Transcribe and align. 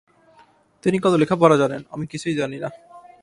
তিনি 0.83 0.97
কত 0.99 1.13
লেখাপড়া 1.13 1.55
জানেন, 1.57 1.81
আমি 1.91 2.05
কিছুই 2.07 2.35
জানি 2.35 2.57
না। 2.59 2.69